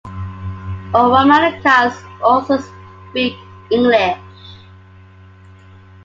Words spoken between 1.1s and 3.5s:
Romanichals also speak